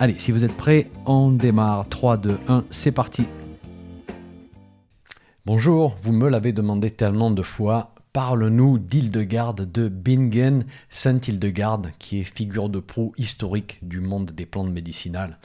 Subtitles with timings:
[0.00, 1.88] Allez, si vous êtes prêts, on démarre.
[1.88, 3.24] 3, 2, 1, c'est parti.
[5.44, 7.96] Bonjour, vous me l'avez demandé tellement de fois.
[8.12, 14.46] Parle-nous d'Hildegarde de Bingen, Sainte Hildegarde, qui est figure de proue historique du monde des
[14.46, 15.36] plantes médicinales.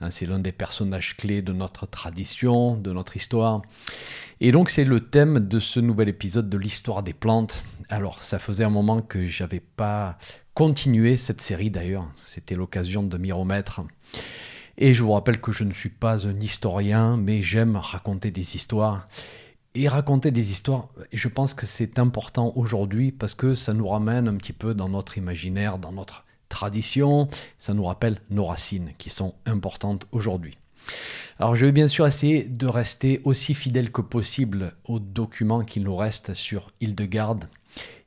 [0.00, 3.62] Hein, c'est l'un des personnages clés de notre tradition, de notre histoire.
[4.40, 7.64] Et donc c'est le thème de ce nouvel épisode de l'histoire des plantes.
[7.88, 10.18] Alors ça faisait un moment que j'avais pas
[10.54, 13.80] continué cette série d'ailleurs, c'était l'occasion de m'y remettre.
[14.76, 18.56] Et je vous rappelle que je ne suis pas un historien, mais j'aime raconter des
[18.56, 19.08] histoires.
[19.74, 24.28] Et raconter des histoires, je pense que c'est important aujourd'hui parce que ça nous ramène
[24.28, 27.28] un petit peu dans notre imaginaire, dans notre tradition,
[27.58, 30.58] ça nous rappelle nos racines qui sont importantes aujourd'hui.
[31.38, 35.84] Alors je vais bien sûr essayer de rester aussi fidèle que possible aux documents qu'il
[35.84, 37.48] nous reste sur Hildegarde.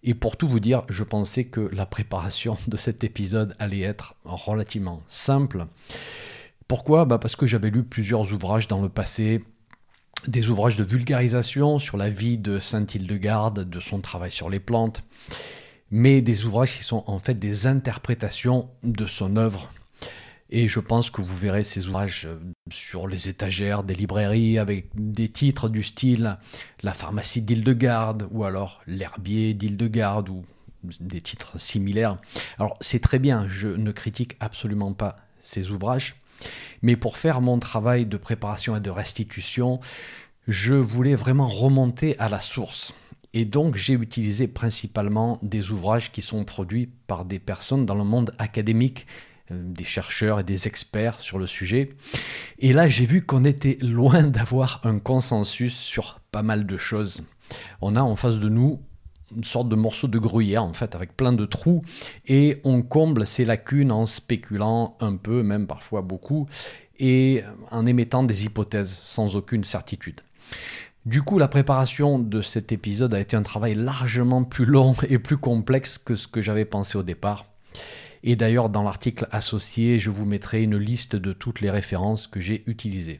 [0.04, 4.16] Et pour tout vous dire, je pensais que la préparation de cet épisode allait être
[4.24, 5.66] relativement simple.
[6.68, 7.06] Pourquoi?
[7.06, 9.44] Bah Parce que j'avais lu plusieurs ouvrages dans le passé,
[10.28, 14.60] des ouvrages de vulgarisation sur la vie de Sainte Hildegarde, de son travail sur les
[14.60, 15.04] plantes,
[15.90, 19.70] mais des ouvrages qui sont en fait des interprétations de son œuvre
[20.52, 22.38] et je pense que vous verrez ces ouvrages euh,
[22.70, 26.38] sur les étagères des librairies avec des titres du style
[26.84, 30.44] La pharmacie d'Île-de-Garde ou alors L'herbier d'Île-de-Garde ou
[31.00, 32.18] des titres similaires.
[32.60, 36.16] Alors c'est très bien, je ne critique absolument pas ces ouvrages,
[36.82, 39.80] mais pour faire mon travail de préparation et de restitution,
[40.48, 42.94] je voulais vraiment remonter à la source.
[43.34, 48.04] Et donc j'ai utilisé principalement des ouvrages qui sont produits par des personnes dans le
[48.04, 49.08] monde académique
[49.51, 51.89] des chercheurs et des experts sur le sujet.
[52.59, 57.23] Et là, j'ai vu qu'on était loin d'avoir un consensus sur pas mal de choses.
[57.81, 58.81] On a en face de nous
[59.35, 61.81] une sorte de morceau de gruyère, en fait, avec plein de trous,
[62.28, 66.47] et on comble ces lacunes en spéculant un peu, même parfois beaucoup,
[67.00, 70.22] et en émettant des hypothèses sans aucune certitude.
[71.06, 75.18] Du coup, la préparation de cet épisode a été un travail largement plus long et
[75.18, 77.47] plus complexe que ce que j'avais pensé au départ.
[78.24, 82.40] Et d'ailleurs, dans l'article associé, je vous mettrai une liste de toutes les références que
[82.40, 83.20] j'ai utilisées.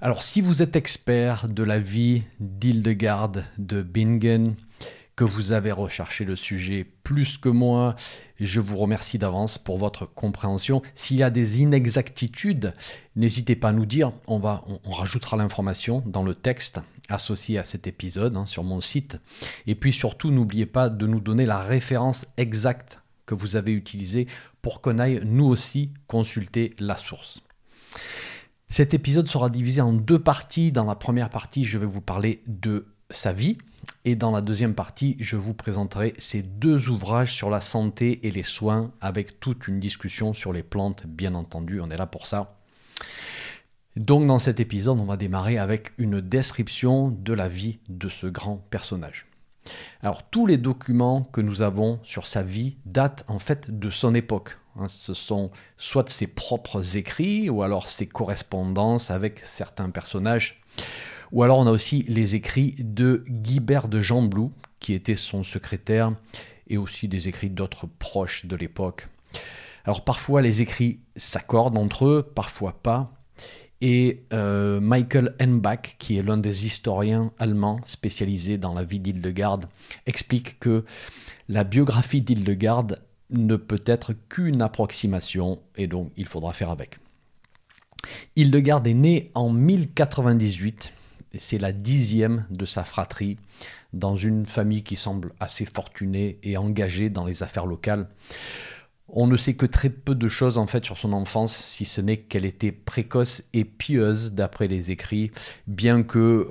[0.00, 4.56] Alors, si vous êtes expert de la vie d'Hildegarde de Bingen,
[5.14, 7.94] que vous avez recherché le sujet plus que moi,
[8.40, 10.82] je vous remercie d'avance pour votre compréhension.
[10.94, 12.74] S'il y a des inexactitudes,
[13.14, 17.64] n'hésitez pas à nous dire, on, va, on, rajoutera l'information dans le texte associé à
[17.64, 19.18] cet épisode hein, sur mon site.
[19.66, 23.01] Et puis surtout, n'oubliez pas de nous donner la référence exacte
[23.34, 24.26] que vous avez utilisé
[24.60, 27.40] pour qu'on aille nous aussi consulter la source.
[28.68, 30.72] Cet épisode sera divisé en deux parties.
[30.72, 33.58] Dans la première partie, je vais vous parler de sa vie
[34.04, 38.30] et dans la deuxième partie, je vous présenterai ces deux ouvrages sur la santé et
[38.30, 42.26] les soins avec toute une discussion sur les plantes, bien entendu, on est là pour
[42.26, 42.56] ça.
[43.96, 48.26] Donc dans cet épisode, on va démarrer avec une description de la vie de ce
[48.26, 49.26] grand personnage.
[50.02, 54.14] Alors tous les documents que nous avons sur sa vie datent en fait de son
[54.14, 54.58] époque.
[54.76, 54.88] Hein.
[54.88, 60.56] ce sont soit ses propres écrits ou alors ses correspondances avec certains personnages.
[61.30, 66.14] Ou alors on a aussi les écrits de Guibert de Jeanblou, qui était son secrétaire,
[66.68, 69.08] et aussi des écrits d'autres proches de l'époque.
[69.84, 73.12] Alors parfois les écrits s'accordent entre eux, parfois pas.
[73.84, 79.66] Et euh, Michael Enbach, qui est l'un des historiens allemands spécialisés dans la vie d'Hildegarde,
[80.06, 80.84] explique que
[81.48, 86.98] la biographie d'Hildegarde ne peut être qu'une approximation et donc il faudra faire avec.
[88.36, 90.92] Hildegarde est né en 1098,
[91.32, 93.36] et c'est la dixième de sa fratrie,
[93.92, 98.08] dans une famille qui semble assez fortunée et engagée dans les affaires locales.
[99.14, 102.00] On ne sait que très peu de choses en fait sur son enfance, si ce
[102.00, 105.30] n'est qu'elle était précoce et pieuse d'après les écrits,
[105.66, 106.46] bien que euh,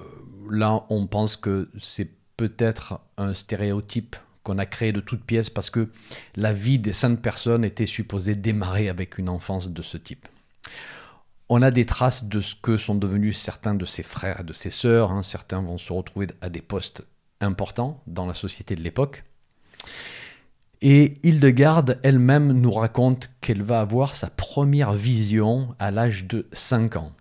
[0.49, 5.71] là on pense que c'est peut-être un stéréotype qu'on a créé de toutes pièces parce
[5.71, 5.89] que
[6.35, 10.27] la vie des saintes personnes était supposée démarrer avec une enfance de ce type.
[11.49, 14.53] On a des traces de ce que sont devenus certains de ses frères et de
[14.53, 15.11] ses sœurs.
[15.11, 15.21] Hein.
[15.21, 17.03] Certains vont se retrouver à des postes
[17.41, 19.23] importants dans la société de l'époque.
[20.83, 26.95] Et Hildegarde elle-même nous raconte qu'elle va avoir sa première vision à l'âge de 5
[26.95, 27.11] ans.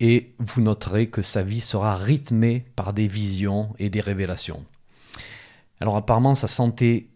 [0.00, 4.64] et vous noterez que sa vie sera rythmée par des visions et des révélations.
[5.80, 7.10] Alors apparemment sa santé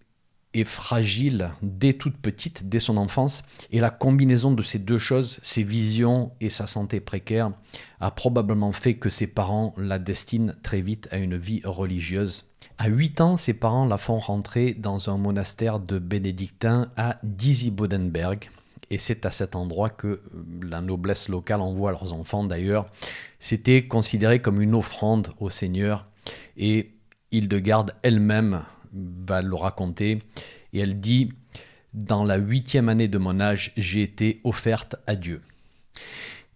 [0.54, 5.38] est fragile dès toute petite, dès son enfance, et la combinaison de ces deux choses,
[5.42, 7.52] ses visions et sa santé précaire,
[8.00, 12.44] a probablement fait que ses parents la destinent très vite à une vie religieuse.
[12.78, 18.50] À 8 ans, ses parents la font rentrer dans un monastère de bénédictins à Bodenberg,
[18.90, 20.20] et c'est à cet endroit que euh,
[20.62, 22.86] la noblesse locale envoie leurs enfants d'ailleurs.
[23.38, 26.04] C'était considéré comme une offrande au Seigneur,
[26.56, 26.90] et
[27.30, 30.18] Hildegarde elle-même va le raconter.
[30.72, 31.30] Et elle dit
[31.94, 35.40] Dans la huitième année de mon âge, j'ai été offerte à Dieu.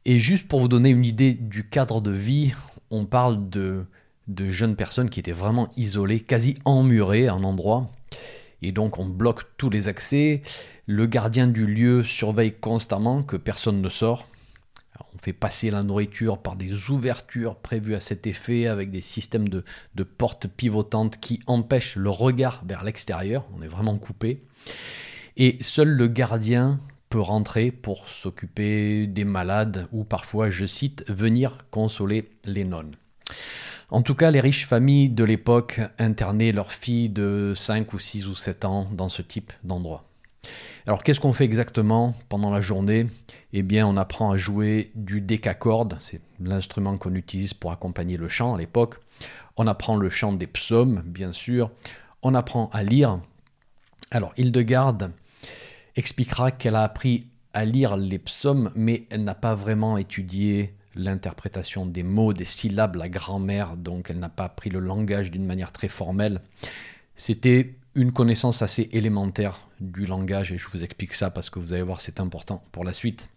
[0.05, 2.53] Et juste pour vous donner une idée du cadre de vie,
[2.91, 3.85] on parle de,
[4.29, 7.91] de jeunes personnes qui étaient vraiment isolées, quasi emmurées à un endroit.
[8.63, 10.43] Et donc on bloque tous les accès.
[10.87, 14.27] Le gardien du lieu surveille constamment que personne ne sort.
[15.15, 19.49] On fait passer la nourriture par des ouvertures prévues à cet effet avec des systèmes
[19.49, 19.63] de,
[20.05, 23.45] portes pivotantes qui empêchent le regard vers l'extérieur.
[23.57, 24.43] On est vraiment coupé.
[25.37, 26.81] Et seul le gardien
[27.11, 32.97] peut rentrer pour s'occuper des malades ou parfois, je cite, venir consoler les nonnes.
[33.89, 38.27] En tout cas, les riches familles de l'époque internaient leurs filles de 5 ou 6
[38.27, 40.05] ou 7 ans dans ce type d'endroit.
[40.87, 43.07] Alors qu'est-ce qu'on fait exactement pendant la journée?
[43.53, 48.29] Eh bien, on apprend à jouer du décacorde, c'est l'instrument qu'on utilise pour accompagner le
[48.29, 48.97] chant à l'époque.
[49.57, 51.71] On apprend le chant des psaumes, bien sûr.
[52.23, 53.21] On apprend à lire.
[54.11, 55.13] Alors, Hildegarde
[55.95, 61.87] expliquera qu'elle a appris à lire les psaumes, mais elle n'a pas vraiment étudié l'interprétation
[61.87, 65.73] des mots, des syllabes, la grammaire, donc elle n'a pas appris le langage d'une manière
[65.73, 66.41] très formelle.
[67.15, 71.73] C'était une connaissance assez élémentaire du langage, et je vous explique ça parce que vous
[71.73, 73.29] allez voir, c'est important pour la suite.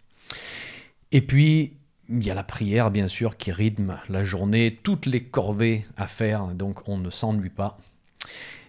[1.12, 1.74] Et puis,
[2.08, 6.06] il y a la prière, bien sûr, qui rythme la journée, toutes les corvées à
[6.06, 7.78] faire, donc on ne s'ennuie pas.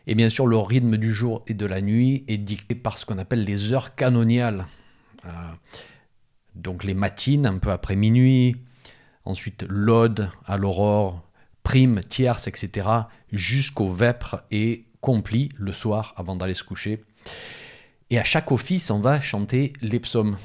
[0.07, 3.05] Et bien sûr, le rythme du jour et de la nuit est dicté par ce
[3.05, 4.65] qu'on appelle les heures canoniales.
[5.25, 5.29] Euh,
[6.55, 8.55] donc les matines, un peu après minuit,
[9.25, 11.23] ensuite l'ode à l'aurore,
[11.63, 12.87] prime, tierce, etc.,
[13.31, 17.03] jusqu'au vêpres et complis le soir avant d'aller se coucher.
[18.09, 20.37] Et à chaque office, on va chanter les psaumes.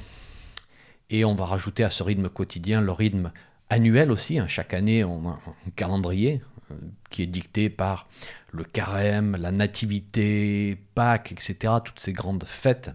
[1.09, 3.31] Et on va rajouter à ce rythme quotidien le rythme
[3.69, 4.39] annuel aussi.
[4.39, 4.47] Hein.
[4.47, 6.41] Chaque année, on a un calendrier
[6.71, 6.75] euh,
[7.09, 8.07] qui est dicté par
[8.51, 12.91] le carême, la nativité, Pâques, etc., toutes ces grandes fêtes.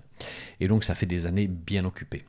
[0.60, 2.24] Et donc ça fait des années bien occupées.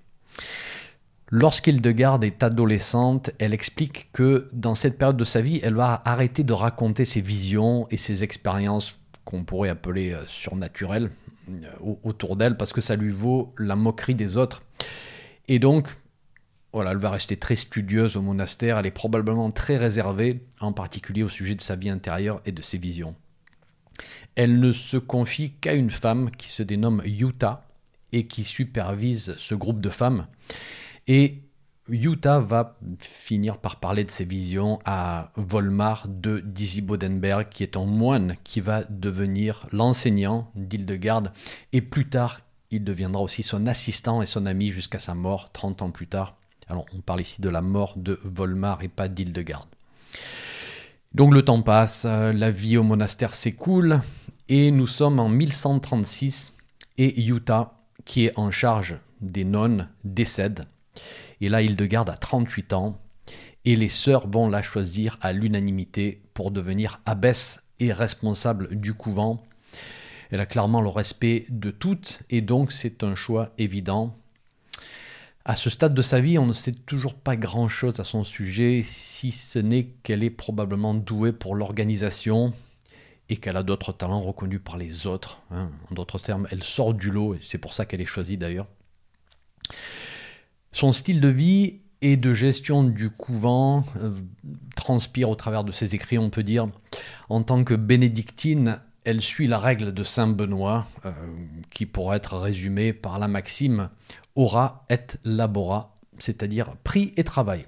[1.35, 6.44] Lorsqu'Hildegarde est adolescente, elle explique que dans cette période de sa vie, elle va arrêter
[6.44, 11.09] de raconter ses visions et ses expériences qu'on pourrait appeler euh, surnaturelles
[11.50, 14.62] euh, autour d'elle parce que ça lui vaut la moquerie des autres.
[15.47, 15.88] Et donc,
[16.71, 21.24] voilà, elle va rester très studieuse au monastère, elle est probablement très réservée, en particulier
[21.24, 23.15] au sujet de sa vie intérieure et de ses visions.
[24.35, 27.65] Elle ne se confie qu'à une femme qui se dénomme Yuta
[28.12, 30.27] et qui supervise ce groupe de femmes.
[31.08, 31.44] Et
[31.90, 37.76] Yuta va finir par parler de ses visions à Volmar de Dizzy Bodenberg, qui est
[37.76, 41.34] un moine qui va devenir l'enseignant d'Hildegarde.
[41.74, 42.40] Et plus tard,
[42.72, 46.38] il deviendra aussi son assistant et son ami jusqu'à sa mort, 30 ans plus tard.
[46.70, 49.68] Alors, on parle ici de la mort de Volmar et pas d'Hildegarde.
[51.14, 54.02] Donc, le temps passe, la vie au monastère s'écoule,
[54.48, 56.54] et nous sommes en 1136,
[56.98, 57.74] et Yuta,
[58.06, 60.66] qui est en charge des nonnes, décède.
[61.42, 63.00] Et là, Hildegarde a 38 ans
[63.66, 69.42] et les sœurs vont la choisir à l'unanimité pour devenir abbesse et responsable du couvent.
[70.31, 74.18] Elle a clairement le respect de toutes et donc c'est un choix évident.
[75.45, 78.81] À ce stade de sa vie, on ne sait toujours pas grand-chose à son sujet,
[78.81, 82.54] si ce n'est qu'elle est probablement douée pour l'organisation
[83.28, 85.42] et qu'elle a d'autres talents reconnus par les autres.
[85.52, 85.69] Hein.
[85.92, 88.68] En d'autres termes, elle sort du lot, et c'est pour ça qu'elle est choisie d'ailleurs.
[90.73, 94.11] Son style de vie et de gestion du couvent euh,
[94.75, 96.68] transpire au travers de ses écrits, on peut dire.
[97.30, 101.11] En tant que bénédictine, elle suit la règle de Saint Benoît, euh,
[101.69, 103.89] qui pourrait être résumée par la maxime
[104.35, 107.68] ora et labora, c'est-à-dire prix et travail.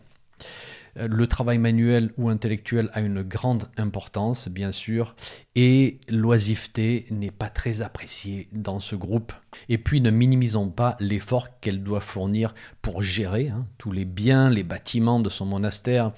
[0.96, 5.14] Le travail manuel ou intellectuel a une grande importance, bien sûr,
[5.56, 9.34] et l'oisiveté n'est pas très appréciée dans ce groupe.
[9.68, 14.50] Et puis ne minimisons pas l'effort qu'elle doit fournir pour gérer hein, tous les biens,
[14.50, 16.12] les bâtiments de son monastère,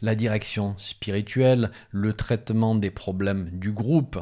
[0.00, 4.18] la direction spirituelle, le traitement des problèmes du groupe.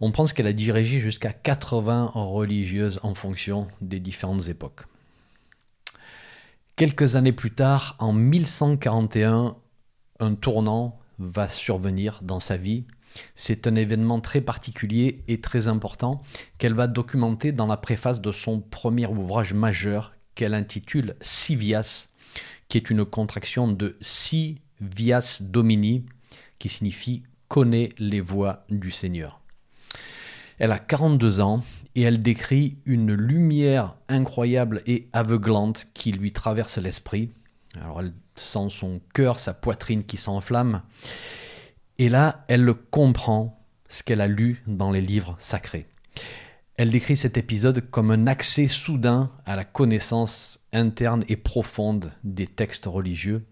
[0.00, 4.82] On pense qu'elle a dirigé jusqu'à 80 religieuses en fonction des différentes époques.
[6.76, 9.56] Quelques années plus tard, en 1141,
[10.20, 12.84] un tournant va survenir dans sa vie.
[13.34, 16.22] C'est un événement très particulier et très important
[16.58, 22.10] qu'elle va documenter dans la préface de son premier ouvrage majeur qu'elle intitule Sivias,
[22.68, 26.04] qui est une contraction de Si Vias Domini,
[26.58, 29.40] qui signifie connaît les voies du Seigneur.
[30.58, 31.64] Elle a 42 ans
[31.96, 37.32] et elle décrit une lumière incroyable et aveuglante qui lui traverse l'esprit.
[37.80, 40.82] Alors elle sent son cœur, sa poitrine qui s'enflamme.
[41.98, 45.86] Et là, elle comprend ce qu'elle a lu dans les livres sacrés.
[46.76, 52.46] Elle décrit cet épisode comme un accès soudain à la connaissance interne et profonde des
[52.46, 53.46] textes religieux.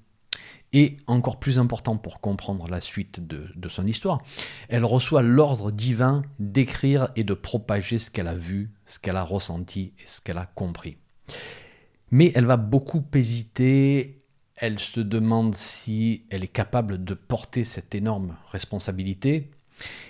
[0.77, 4.21] Et encore plus important pour comprendre la suite de, son histoire,
[4.69, 9.23] elle reçoit l'ordre divin d'écrire et de propager ce qu'elle a vu, ce qu'elle a
[9.23, 10.97] ressenti et ce qu'elle a compris.
[12.11, 14.25] Mais elle va beaucoup hésiter,
[14.57, 19.53] elle se demande si elle est capable de porter cette énorme responsabilité,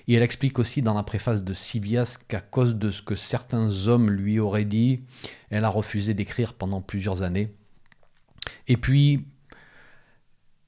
[0.09, 3.87] et elle explique aussi dans la préface de Sivias qu'à cause de ce que certains
[3.87, 5.03] hommes lui auraient dit,
[5.51, 7.55] elle a refusé d'écrire pendant plusieurs années.
[8.67, 9.27] Et puis,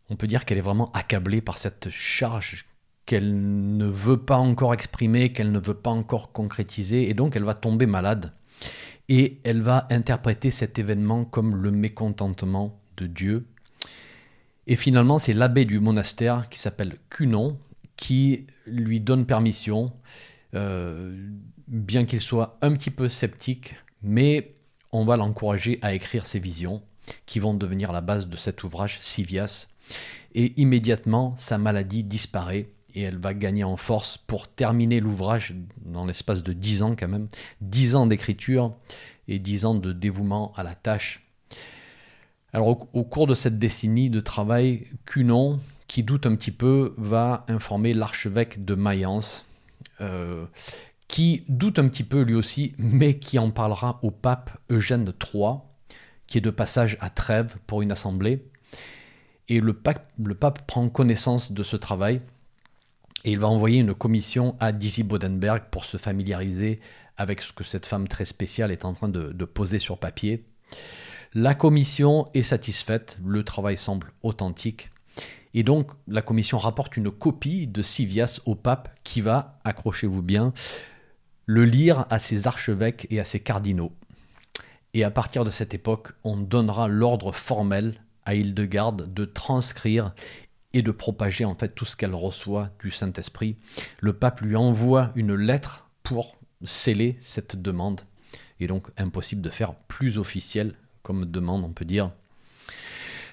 [0.08, 2.64] on peut dire qu'elle est vraiment accablée par cette charge
[3.06, 7.44] qu'elle ne veut pas encore exprimer, qu'elle ne veut pas encore concrétiser, et donc elle
[7.44, 8.32] va tomber malade.
[9.08, 13.46] Et elle va interpréter cet événement comme le mécontentement de Dieu.
[14.66, 17.58] Et finalement, c'est l'abbé du monastère qui s'appelle Cunon,
[17.96, 19.92] qui lui donne permission,
[20.54, 21.16] euh,
[21.68, 24.56] bien qu'il soit un petit peu sceptique, mais
[24.90, 26.82] on va l'encourager à écrire ses visions,
[27.26, 29.68] qui vont devenir la base de cet ouvrage, Sivias.
[30.34, 36.06] Et immédiatement, sa maladie disparaît et elle va gagner en force pour terminer l'ouvrage dans
[36.06, 37.28] l'espace de dix ans quand même,
[37.60, 38.74] dix ans d'écriture
[39.28, 41.22] et dix ans de dévouement à la tâche.
[42.52, 47.44] Alors au, cours de cette décennie de travail, Cunon, qui doute un petit peu, va
[47.48, 49.44] informer l'archevêque de Mayence,
[50.00, 50.46] euh,
[51.06, 55.58] qui doute un petit peu lui aussi, mais qui en parlera au pape Eugène III,
[56.26, 58.42] qui est de passage à Trèves pour une assemblée.
[59.48, 62.20] Et le pape, prend connaissance de ce travail
[63.24, 66.80] et il va envoyer une commission à Dizzy Bodenberg pour se familiariser
[67.16, 70.44] avec ce que cette femme très spéciale est en train de poser sur papier.
[71.34, 74.90] La commission est satisfaite, le travail semble authentique
[75.56, 80.52] et donc, la commission rapporte une copie de Sivias au pape qui va, accrochez-vous bien,
[81.46, 83.90] le lire à ses archevêques et à ses cardinaux.
[84.92, 87.94] Et à partir de cette époque, on donnera l'ordre formel
[88.26, 90.14] à Hildegarde de transcrire
[90.74, 93.56] et de propager en fait tout ce qu'elle reçoit du Saint-Esprit.
[94.00, 98.02] Le pape lui envoie une lettre pour sceller cette demande.
[98.60, 102.10] Et donc impossible de faire plus officiel comme demande, on peut dire.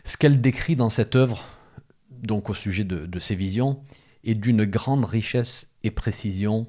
[0.05, 1.43] Ce qu'elle décrit dans cette œuvre,
[2.11, 3.81] donc au sujet de, de ces visions,
[4.23, 6.67] est d'une grande richesse et précision.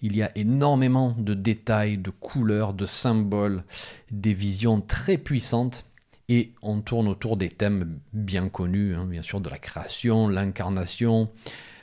[0.00, 3.64] Il y a énormément de détails, de couleurs, de symboles,
[4.10, 5.84] des visions très puissantes
[6.28, 11.30] et on tourne autour des thèmes bien connus, hein, bien sûr, de la création, l'incarnation,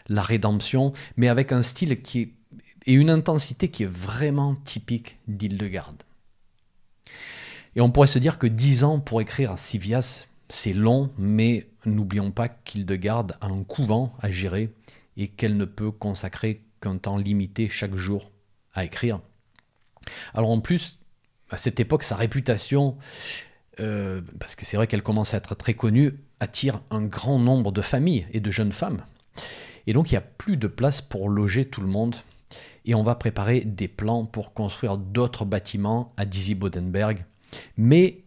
[0.08, 2.34] la rédemption, mais avec un style qui est,
[2.86, 6.04] et une intensité qui est vraiment typique d'Hildegarde.
[7.76, 12.32] Et on pourrait se dire que dix ans pour écrire Sivias, c'est long, mais n'oublions
[12.32, 14.74] pas qu'Hildegarde a un couvent à gérer
[15.18, 18.32] et qu'elle ne peut consacrer qu'un temps limité chaque jour
[18.74, 19.22] à écrire.
[20.34, 21.00] Alors en plus,
[21.50, 22.98] à cette époque, sa réputation,
[23.80, 27.72] euh, parce que c'est vrai qu'elle commence à être très connue, attire un grand nombre
[27.72, 29.04] de familles et de jeunes femmes.
[29.88, 32.16] Et donc il n'y a plus de place pour loger tout le monde.
[32.86, 37.26] Et on va préparer des plans pour construire d'autres bâtiments à Dizzy Bodenberg.
[37.78, 38.24] Mais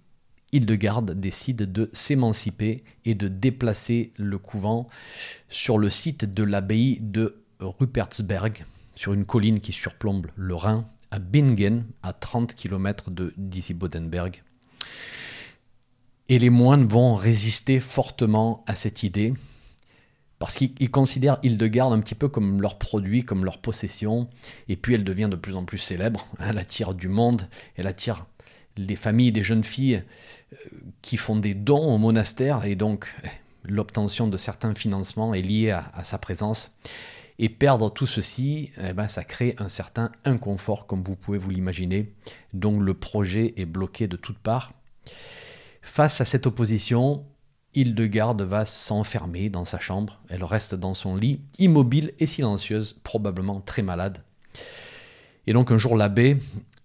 [0.52, 4.88] Hildegarde décide de s'émanciper et de déplacer le couvent
[5.48, 11.18] sur le site de l'abbaye de Rupertsberg, sur une colline qui surplombe le Rhin, à
[11.18, 14.42] Bingen, à 30 km de Dizzy-Bodenberg.
[16.28, 19.32] Et les moines vont résister fortement à cette idée,
[20.38, 24.28] parce qu'ils considèrent Hildegarde un petit peu comme leur produit, comme leur possession,
[24.68, 28.26] et puis elle devient de plus en plus célèbre, elle attire du monde, elle attire
[28.76, 30.02] les familles des jeunes filles
[30.52, 30.56] euh,
[31.02, 33.14] qui font des dons au monastère et donc
[33.64, 36.70] l'obtention de certains financements est liée à, sa présence.
[37.38, 41.50] Et perdre tout ceci, eh ben, ça crée un certain inconfort, comme vous pouvez vous
[41.50, 42.10] l'imaginer.
[42.54, 44.72] Donc le projet est bloqué de toutes parts.
[45.86, 47.24] Face à cette opposition,
[47.74, 50.20] Hildegarde va s'enfermer dans sa chambre.
[50.28, 54.18] Elle reste dans son lit, immobile et silencieuse, probablement très malade.
[55.46, 56.38] Et donc un jour, l'abbé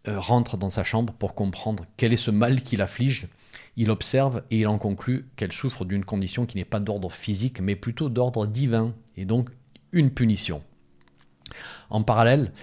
[0.07, 3.27] euh, rentre dans sa chambre pour comprendre quel est ce mal qui l'afflige.
[3.75, 7.59] Il observe et il en conclut qu'elle souffre d'une condition qui n'est pas d'ordre physique,
[7.59, 9.49] mais plutôt d'ordre divin, et donc
[9.91, 10.61] une punition.
[11.89, 12.53] En parallèle,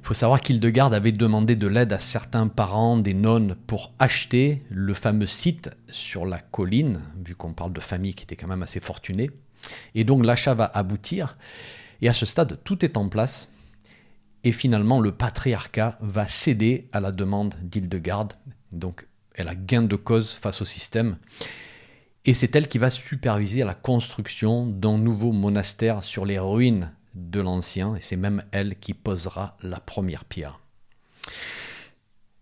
[0.00, 4.62] il faut savoir qu'Hildegarde avait demandé de l'aide à certains parents des nonnes pour acheter
[4.70, 8.62] le fameux site sur la colline, vu qu'on parle de famille qui était quand même
[8.62, 9.30] assez fortunée.
[9.94, 11.36] Et donc l'achat va aboutir.
[12.00, 13.50] Et à ce stade, tout est en place.
[14.44, 18.34] Et finalement, le patriarcat va céder à la demande d'Hildegarde.
[18.72, 21.16] Donc elle a gain de cause face au système.
[22.24, 27.40] Et c'est elle qui va superviser la construction d'un nouveau monastère sur les ruines de
[27.40, 30.60] l'ancien, et c'est même elle qui posera la première pierre.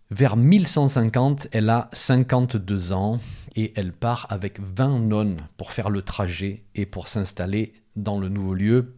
[0.09, 3.19] Vers 1150, elle a 52 ans
[3.57, 8.29] et elle part avec 20 nonnes pour faire le trajet et pour s'installer dans le
[8.29, 8.95] nouveau lieu.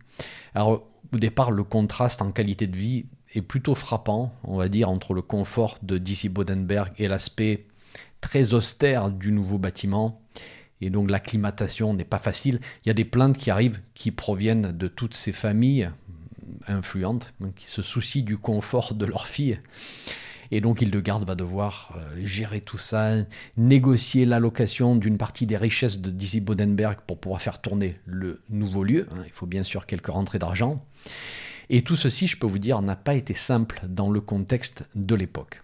[0.55, 0.83] Au
[1.13, 5.23] départ, le contraste en qualité de vie est plutôt frappant, on va dire, entre le
[5.23, 7.65] confort de Dizzy Bodenberg et l'aspect
[8.21, 10.21] très austère du nouveau bâtiment.
[10.81, 12.59] Et donc l'acclimatation n'est pas facile.
[12.83, 15.89] Il y a des plaintes qui arrivent qui proviennent de toutes ces familles
[16.67, 19.59] influentes qui se soucient du confort de leurs filles.
[20.51, 23.13] Et donc Hildegarde va devoir euh, gérer tout ça,
[23.55, 28.83] négocier l'allocation d'une partie des richesses de Dizzy Bodenberg pour pouvoir faire tourner le nouveau
[28.83, 29.05] lieu.
[29.11, 29.23] Hein.
[29.25, 30.83] Il faut bien sûr quelques rentrées d'argent.
[31.69, 35.13] Et tout ceci, je peux vous dire, n'a pas été simple dans le contexte de
[35.13, 35.61] l'époque.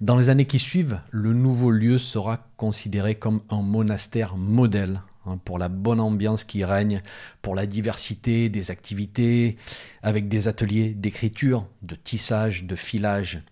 [0.00, 5.38] Dans les années qui suivent, le nouveau lieu sera considéré comme un monastère modèle hein,
[5.44, 7.02] pour la bonne ambiance qui règne,
[7.42, 9.56] pour la diversité des activités,
[10.02, 13.42] avec des ateliers d'écriture, de tissage, de filage.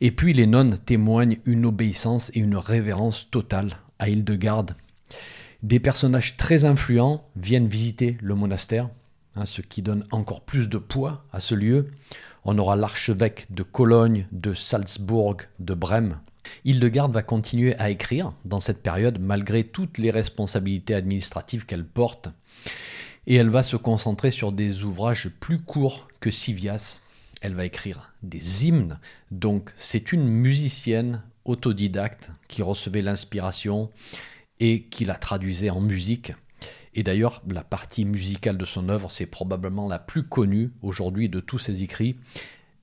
[0.00, 4.76] Et puis les nonnes témoignent une obéissance et une révérence totale à Hildegarde.
[5.62, 8.90] Des personnages très influents viennent visiter le monastère,
[9.36, 11.88] hein, ce qui donne encore plus de poids à ce lieu.
[12.48, 16.20] On aura l'archevêque de Cologne, de Salzbourg, de Brême.
[16.64, 22.28] Hildegarde va continuer à écrire dans cette période malgré toutes les responsabilités administratives qu'elle porte.
[23.26, 27.00] Et elle va se concentrer sur des ouvrages plus courts que Sivias.
[27.40, 29.00] Elle va écrire des hymnes.
[29.32, 33.90] Donc c'est une musicienne autodidacte qui recevait l'inspiration
[34.60, 36.32] et qui la traduisait en musique.
[36.96, 41.40] Et d'ailleurs, la partie musicale de son œuvre, c'est probablement la plus connue aujourd'hui de
[41.40, 42.16] tous ses écrits.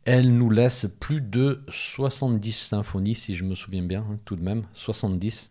[0.06, 4.43] Elle nous laisse plus de 70 symphonies, si je me souviens bien, hein, tout de
[4.43, 5.49] même, 70.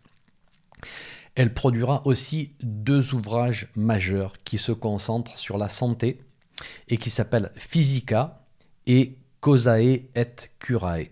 [1.35, 6.21] Elle produira aussi deux ouvrages majeurs qui se concentrent sur la santé
[6.87, 8.45] et qui s'appellent Physica
[8.87, 10.07] et Causae et
[10.59, 11.09] Curae.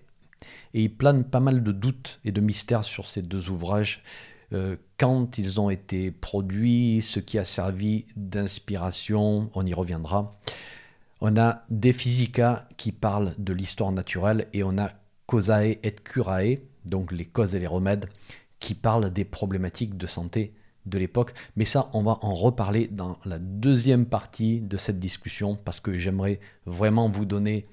[0.73, 4.03] Et il plane pas mal de doutes et de mystères sur ces deux ouvrages.
[4.53, 10.31] Euh, quand ils ont été produits, ce qui a servi d'inspiration, on y reviendra.
[11.21, 14.91] On a des Physica qui parlent de l'histoire naturelle et on a
[15.27, 18.07] Causae et Curae, donc les causes et les remèdes,
[18.59, 20.53] qui parlent des problématiques de santé
[20.85, 21.33] de l'époque.
[21.55, 25.97] Mais ça, on va en reparler dans la deuxième partie de cette discussion parce que
[25.97, 27.65] j'aimerais vraiment vous donner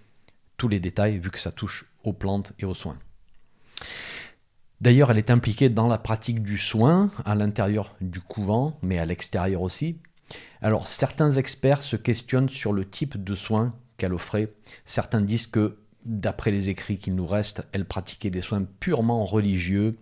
[0.56, 2.98] tous les détails vu que ça touche aux plantes et aux soins.
[4.80, 9.04] D'ailleurs, elle est impliquée dans la pratique du soin à l'intérieur du couvent, mais à
[9.04, 9.98] l'extérieur aussi.
[10.60, 14.52] Alors, certains experts se questionnent sur le type de soins qu'elle offrait.
[14.84, 19.96] Certains disent que, d'après les écrits qu'il nous reste, elle pratiquait des soins purement religieux,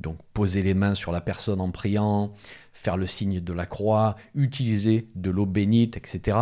[0.00, 2.32] donc poser les mains sur la personne en priant,
[2.72, 6.36] faire le signe de la croix, utiliser de l'eau bénite, etc.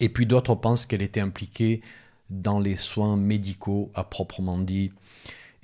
[0.00, 1.82] Et puis d'autres pensent qu'elle était impliquée
[2.28, 4.92] dans les soins médicaux à proprement dit,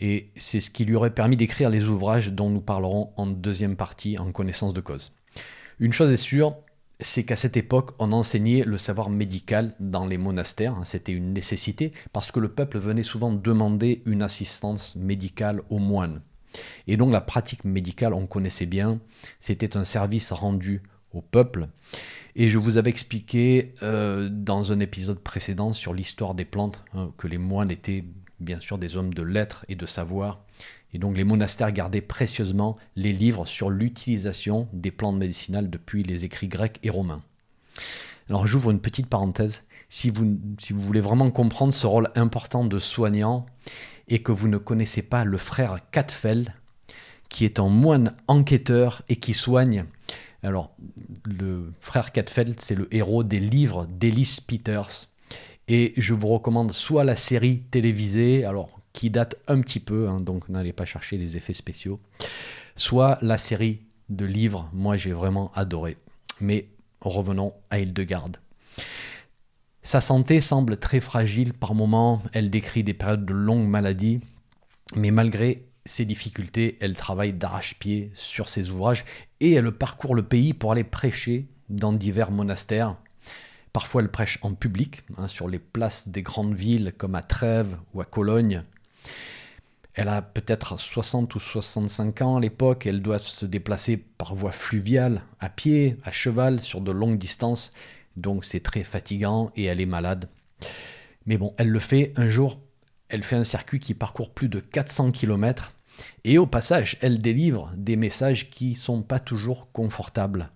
[0.02, 3.76] et c'est ce qui lui aurait permis d'écrire les ouvrages dont nous parlerons en deuxième
[3.76, 5.12] partie en connaissance de cause.
[5.78, 6.56] Une chose est sûre,
[6.98, 11.32] c'est qu'à cette époque, on enseignait le savoir médical dans les monastères, hein, c'était une
[11.32, 16.20] nécessité, parce que le peuple venait souvent demander une assistance médicale aux moines.
[16.88, 19.00] Et donc la pratique médicale, on connaissait bien,
[19.38, 21.68] c'était un service rendu au peuple.
[22.34, 27.12] Et je vous avais expliqué euh, dans un épisode précédent sur l'histoire des plantes hein,
[27.18, 28.04] que les moines étaient
[28.42, 30.40] bien sûr des hommes de lettres et de savoir.
[30.92, 36.24] Et donc les monastères gardaient précieusement les livres sur l'utilisation des plantes médicinales depuis les
[36.24, 37.22] écrits grecs et romains.
[38.28, 39.64] Alors j'ouvre une petite parenthèse.
[39.88, 43.46] Si vous, si vous voulez vraiment comprendre ce rôle important de soignant
[44.08, 46.52] et que vous ne connaissez pas le frère Katfeld,
[47.28, 49.86] qui est un moine enquêteur et qui soigne.
[50.42, 50.74] Alors,
[51.24, 55.08] le frère Katfeld, c'est le héros des livres d'Ellis Peters.
[55.68, 60.20] Et je vous recommande soit la série télévisée, alors qui date un petit peu, hein,
[60.20, 62.00] donc n'allez pas chercher les effets spéciaux,
[62.76, 65.96] soit la série de livres, moi j'ai vraiment adoré.
[66.40, 66.68] Mais
[67.00, 68.36] revenons à Hildegarde.
[69.82, 74.20] Sa santé semble très fragile par moments, elle décrit des périodes de longue maladie,
[74.94, 79.04] mais malgré ses difficultés, elle travaille d'arrache-pied sur ses ouvrages
[79.40, 82.96] et elle parcourt le pays pour aller prêcher dans divers monastères.
[83.72, 87.76] Parfois, elle prêche en public, hein, sur les places des grandes villes comme à Trèves
[87.94, 88.64] ou à Cologne.
[89.94, 94.52] Elle a peut-être 60 ou 65 ans à l'époque, elle doit se déplacer par voie
[94.52, 97.72] fluviale, à pied, à cheval, sur de longues distances,
[98.16, 100.28] donc c'est très fatigant et elle est malade.
[101.26, 102.58] Mais bon, elle le fait un jour,
[103.10, 105.74] elle fait un circuit qui parcourt plus de 400 km,
[106.24, 110.50] et au passage, elle délivre des messages qui sont pas toujours confortables.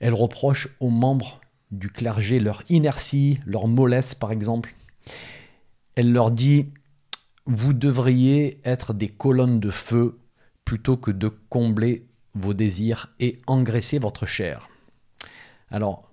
[0.00, 1.39] Elle reproche aux membres
[1.70, 4.74] du clergé leur inertie, leur mollesse par exemple.
[5.94, 6.70] Elle leur dit
[7.46, 10.18] vous devriez être des colonnes de feu
[10.64, 14.68] plutôt que de combler vos désirs et engraisser votre chair.
[15.70, 16.10] Alors,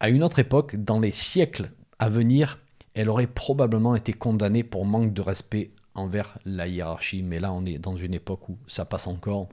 [0.00, 2.58] à une autre époque, dans les siècles à venir,
[2.94, 7.64] elle aurait probablement été condamnée pour manque de respect envers la hiérarchie, mais là on
[7.64, 9.48] est dans une époque où ça passe encore.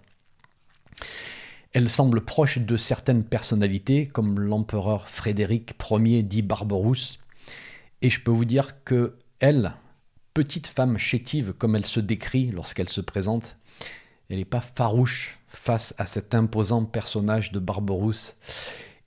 [1.71, 7.19] Elle semble proche de certaines personnalités, comme l'empereur Frédéric Ier dit Barberousse,
[8.01, 9.73] et je peux vous dire que elle,
[10.33, 13.55] petite femme chétive comme elle se décrit lorsqu'elle se présente,
[14.29, 18.35] elle n'est pas farouche face à cet imposant personnage de Barberousse.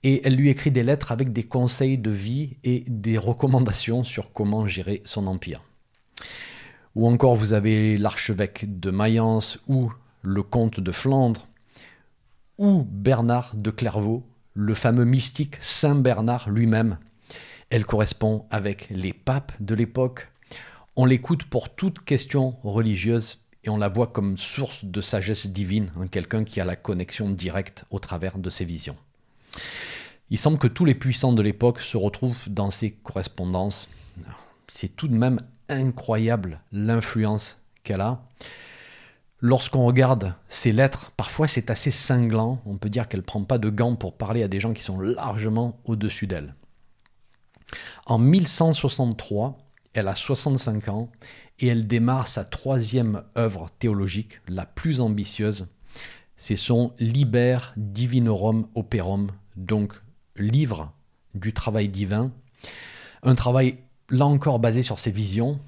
[0.03, 4.31] Et elle lui écrit des lettres avec des conseils de vie et des recommandations sur
[4.31, 5.61] comment gérer son empire.
[6.95, 11.47] Ou encore vous avez l'archevêque de Mayence ou le comte de Flandre,
[12.57, 16.97] ou Bernard de Clairvaux, le fameux mystique Saint Bernard lui-même.
[17.69, 20.29] Elle correspond avec les papes de l'époque,
[20.95, 25.91] on l'écoute pour toute question religieuse et on la voit comme source de sagesse divine,
[25.97, 28.97] hein, quelqu'un qui a la connexion directe au travers de ses visions.
[30.29, 33.87] Il semble que tous les puissants de l'époque se retrouvent dans ces correspondances.
[34.67, 35.39] C'est tout de même
[35.69, 38.23] incroyable l'influence qu'elle a.
[39.45, 42.61] Lorsqu'on regarde ses lettres, parfois c'est assez cinglant.
[42.65, 44.81] On peut dire qu'elle ne prend pas de gants pour parler à des gens qui
[44.81, 46.55] sont largement au-dessus d'elle.
[48.05, 49.57] En 1163,
[49.91, 51.09] elle a 65 ans
[51.59, 55.67] et elle démarre sa troisième œuvre théologique, la plus ambitieuse.
[56.37, 60.01] C'est son Liber Divinorum Operum, donc
[60.37, 60.93] livre
[61.35, 62.31] du travail divin.
[63.23, 63.75] Un travail
[64.09, 65.59] là encore basé sur ses visions.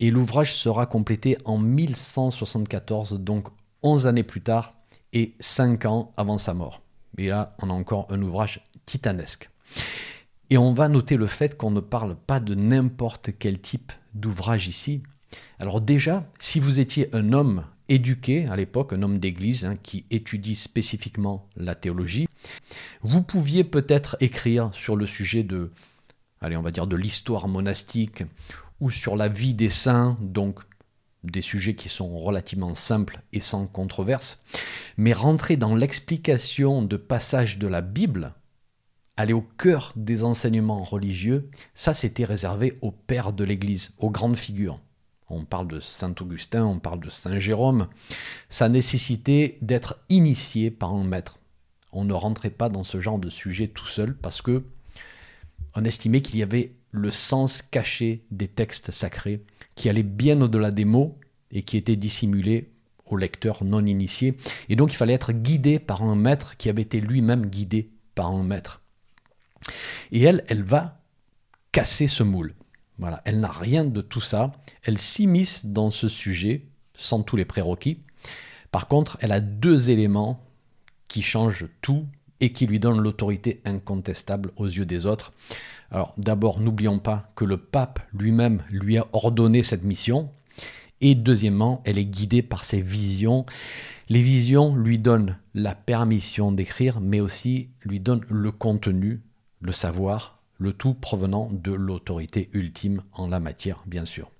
[0.00, 3.48] Et l'ouvrage sera complété en 1174, donc
[3.82, 4.74] 11 années plus tard
[5.12, 6.82] et 5 ans avant sa mort.
[7.18, 9.48] Et là, on a encore un ouvrage titanesque.
[10.50, 14.68] Et on va noter le fait qu'on ne parle pas de n'importe quel type d'ouvrage
[14.68, 15.02] ici.
[15.58, 20.04] Alors déjà, si vous étiez un homme éduqué à l'époque, un homme d'église hein, qui
[20.10, 22.28] étudie spécifiquement la théologie,
[23.00, 25.70] vous pouviez peut-être écrire sur le sujet de,
[26.40, 28.24] allez, on va dire de l'histoire monastique
[28.80, 30.60] ou sur la vie des saints, donc
[31.24, 34.40] des sujets qui sont relativement simples et sans controverse,
[34.96, 38.34] mais rentrer dans l'explication de passages de la Bible,
[39.16, 44.38] aller au cœur des enseignements religieux, ça c'était réservé aux pères de l'Église, aux grandes
[44.38, 44.80] figures.
[45.28, 47.88] On parle de Saint Augustin, on parle de Saint Jérôme.
[48.48, 51.40] Ça nécessitait d'être initié par un maître.
[51.92, 54.62] On ne rentrait pas dans ce genre de sujet tout seul parce que
[55.74, 59.42] on estimait qu'il y avait le sens caché des textes sacrés
[59.74, 61.18] qui allait bien au-delà des mots
[61.50, 62.70] et qui étaient dissimulés
[63.06, 64.36] aux lecteurs non initiés.
[64.68, 68.28] Et donc il fallait être guidé par un maître qui avait été lui-même guidé par
[68.28, 68.80] un maître.
[70.12, 71.00] Et elle, elle va
[71.72, 72.54] casser ce moule.
[72.98, 74.52] Voilà, elle n'a rien de tout ça.
[74.82, 77.98] Elle s'immisce dans ce sujet sans tous les prérequis.
[78.70, 80.42] Par contre, elle a deux éléments
[81.08, 82.06] qui changent tout
[82.40, 85.32] et qui lui donnent l'autorité incontestable aux yeux des autres.
[85.90, 90.30] Alors d'abord, n'oublions pas que le pape lui-même lui a ordonné cette mission.
[91.00, 93.44] Et deuxièmement, elle est guidée par ses visions.
[94.08, 99.20] Les visions lui donnent la permission d'écrire, mais aussi lui donnent le contenu
[99.60, 104.30] le savoir, le tout provenant de l'autorité ultime en la matière, bien sûr.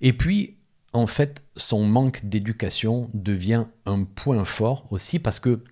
[0.00, 0.56] Et puis,
[0.92, 5.62] en fait, son manque d'éducation devient un point fort aussi parce que,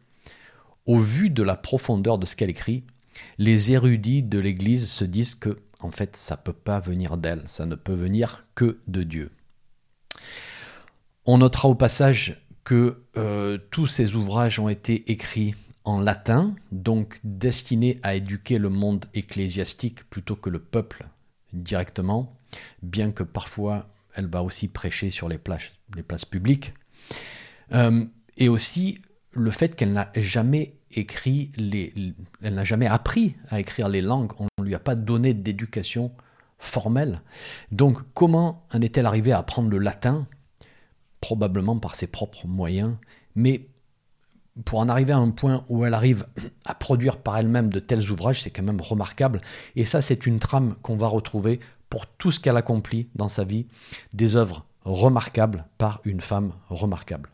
[0.86, 2.84] au vu de la profondeur de ce qu'elle écrit,
[3.38, 7.42] les érudits de l'Église se disent que, en fait, ça ne peut pas venir d'elle,
[7.48, 9.30] ça ne peut venir que de Dieu.
[11.24, 17.20] On notera au passage que euh, tous ces ouvrages ont été écrits en latin, donc
[17.22, 21.06] destiné à éduquer le monde ecclésiastique plutôt que le peuple
[21.52, 22.36] directement,
[22.82, 26.74] bien que parfois elle va aussi prêcher sur les places, les places publiques.
[27.72, 28.04] Euh,
[28.36, 29.00] et aussi
[29.36, 31.92] le fait qu'elle n'a jamais écrit les,
[32.42, 36.12] elle n'a jamais appris à écrire les langues, on ne lui a pas donné d'éducation
[36.58, 37.20] formelle.
[37.70, 40.26] Donc comment en est-elle arrivée à apprendre le latin?
[41.20, 42.96] Probablement par ses propres moyens,
[43.34, 43.68] mais
[44.64, 46.26] pour en arriver à un point où elle arrive
[46.64, 49.40] à produire par elle-même de tels ouvrages, c'est quand même remarquable.
[49.74, 53.44] Et ça, c'est une trame qu'on va retrouver pour tout ce qu'elle accomplit dans sa
[53.44, 53.66] vie,
[54.14, 57.28] des œuvres remarquables par une femme remarquable.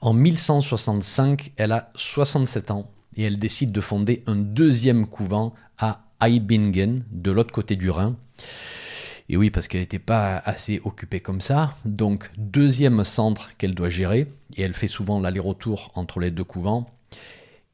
[0.00, 6.00] En 1165, elle a 67 ans et elle décide de fonder un deuxième couvent à
[6.20, 8.16] Eibingen, de l'autre côté du Rhin.
[9.28, 11.76] Et oui, parce qu'elle n'était pas assez occupée comme ça.
[11.84, 14.26] Donc, deuxième centre qu'elle doit gérer.
[14.56, 16.90] Et elle fait souvent l'aller-retour entre les deux couvents.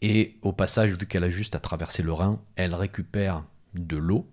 [0.01, 4.27] Et au passage, vu qu'elle a juste à traverser le Rhin, elle récupère de l'eau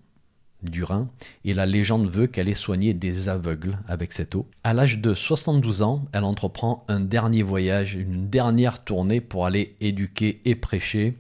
[0.70, 1.10] du Rhin.
[1.46, 4.48] Et la légende veut qu'elle ait soigné des aveugles avec cette eau.
[4.64, 9.76] À l'âge de 72 ans, elle entreprend un dernier voyage, une dernière tournée pour aller
[9.80, 11.16] éduquer et prêcher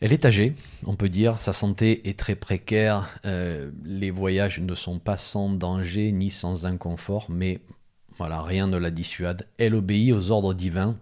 [0.00, 0.54] elle est âgée,
[0.86, 5.50] on peut dire, sa santé est très précaire, euh, les voyages ne sont pas sans
[5.50, 7.60] danger ni sans inconfort, mais
[8.16, 9.46] voilà, rien ne la dissuade.
[9.58, 10.96] Elle obéit aux ordres divins.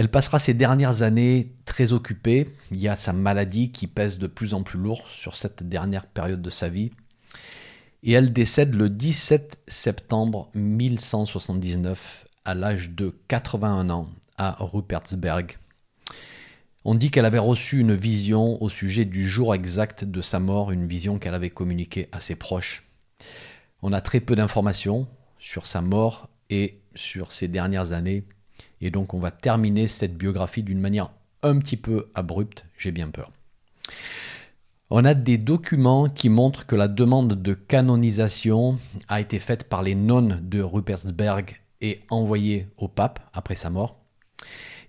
[0.00, 2.48] Elle passera ses dernières années très occupée.
[2.70, 6.06] Il y a sa maladie qui pèse de plus en plus lourd sur cette dernière
[6.06, 6.90] période de sa vie.
[8.02, 14.08] Et elle décède le 17 septembre 1179 à l'âge de 81 ans
[14.38, 15.58] à Rupertsberg,
[16.86, 20.72] on dit qu'elle avait reçu une vision au sujet du jour exact de sa mort,
[20.72, 22.84] une vision qu'elle avait communiquée à ses proches.
[23.82, 25.06] On a très peu d'informations
[25.38, 28.24] sur sa mort et sur ses dernières années,
[28.80, 31.10] et donc on va terminer cette biographie d'une manière
[31.42, 33.30] un petit peu abrupte, j'ai bien peur.
[34.90, 39.82] On a des documents qui montrent que la demande de canonisation a été faite par
[39.82, 44.00] les nonnes de Rupertsberg et envoyée au pape après sa mort.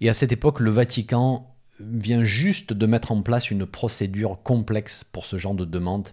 [0.02, 5.04] Et à cette époque, le Vatican vient juste de mettre en place une procédure complexe
[5.04, 6.10] pour ce genre de demande.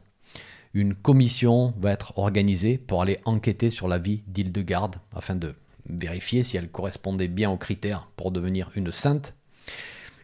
[0.75, 5.55] Une commission va être organisée pour aller enquêter sur la vie d'Hildegarde afin de
[5.89, 9.35] vérifier si elle correspondait bien aux critères pour devenir une sainte.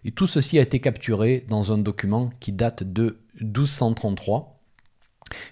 [0.05, 4.61] Et tout ceci a été capturé dans un document qui date de 1233.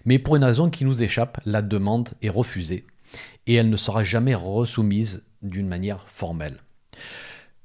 [0.04, 2.84] Mais pour une raison qui nous échappe, la demande est refusée
[3.46, 6.58] et elle ne sera jamais resoumise d'une manière formelle.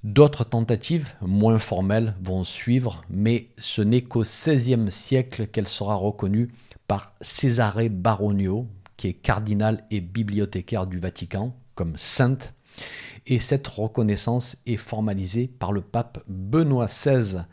[0.03, 6.49] D'autres tentatives, moins formelles, vont suivre, mais ce n'est qu'au XVIe siècle qu'elle sera reconnue
[6.88, 12.54] par Cesare Baronio, qui est cardinal et bibliothécaire du Vatican, comme sainte,
[13.26, 17.44] et cette reconnaissance est formalisée par le pape Benoît XVI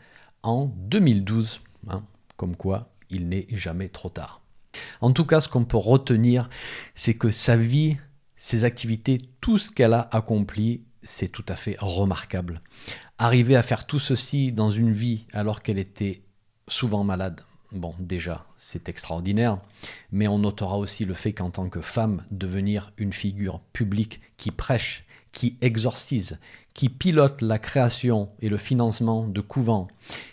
[0.43, 2.03] en 2012, hein,
[2.35, 4.41] comme quoi il n'est jamais trop tard.
[4.99, 6.49] En tout cas, ce qu'on peut retenir,
[6.95, 7.95] c'est que sa vie,
[8.35, 12.61] ses activités, tout ce qu'elle a accompli c'est tout à fait remarquable.
[13.17, 16.23] Arriver à faire tout ceci dans une vie alors qu'elle était
[16.67, 19.59] souvent malade, bon déjà c'est extraordinaire,
[20.11, 24.51] mais on notera aussi le fait qu'en tant que femme, devenir une figure publique qui
[24.51, 26.39] prêche, qui exorcise,
[26.73, 29.87] qui pilote la création et le financement de couvents,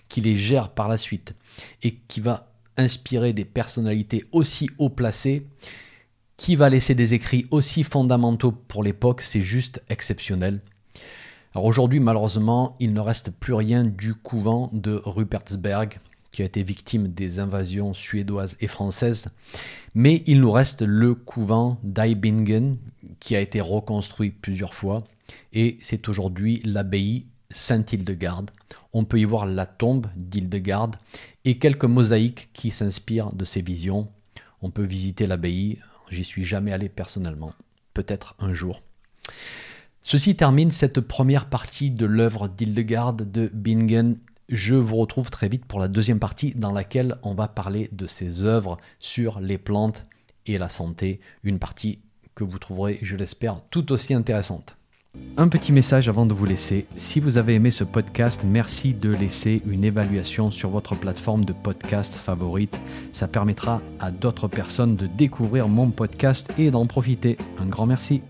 [0.08, 1.34] qui les gère par la suite,
[1.82, 5.46] et qui va inspirer des personnalités aussi haut placées,
[6.36, 10.60] qui va laisser des écrits aussi fondamentaux pour l'époque, c'est juste exceptionnel.
[11.54, 16.00] Alors aujourd'hui, malheureusement, il ne reste plus rien du couvent de Rupertsberg,
[16.32, 19.28] qui a été victime des invasions suédoises et françaises,
[19.94, 22.78] mais il nous reste le couvent d'Eibingen,
[23.20, 25.04] qui a été reconstruit plusieurs fois,
[25.52, 28.50] et c'est aujourd'hui l'abbaye Sainte-Hildegarde.
[28.92, 30.96] On peut y voir la tombe d'Hildegarde
[31.44, 34.08] et quelques mosaïques qui s'inspirent de ses visions.
[34.62, 35.78] On peut visiter l'abbaye
[36.12, 37.54] J'y suis jamais allé personnellement.
[37.94, 38.82] Peut-être un jour.
[40.02, 44.18] Ceci termine cette première partie de l'œuvre d'Hildegarde de Bingen.
[44.52, 48.06] Je vous retrouve très vite pour la deuxième partie dans laquelle on va parler de
[48.06, 50.04] ses œuvres sur les plantes
[50.44, 51.20] et la santé.
[51.42, 52.00] Une partie
[52.34, 54.76] que vous trouverez, je l'espère, tout aussi intéressante.
[55.38, 56.84] Un petit message avant de vous laisser.
[56.98, 61.54] Si vous avez aimé ce podcast, merci de laisser une évaluation sur votre plateforme de
[61.54, 62.78] podcast favorite.
[63.14, 67.38] Ça permettra à d'autres personnes de découvrir mon podcast et d'en profiter.
[67.58, 68.20] Un grand merci.